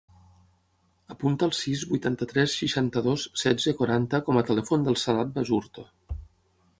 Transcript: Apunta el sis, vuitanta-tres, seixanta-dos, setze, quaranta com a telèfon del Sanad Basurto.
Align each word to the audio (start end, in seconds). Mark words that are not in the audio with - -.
Apunta 1.15 1.49
el 1.49 1.53
sis, 1.57 1.83
vuitanta-tres, 1.91 2.55
seixanta-dos, 2.61 3.27
setze, 3.43 3.75
quaranta 3.81 4.21
com 4.31 4.41
a 4.41 4.45
telèfon 4.49 4.89
del 4.89 4.99
Sanad 5.03 5.35
Basurto. 5.37 5.89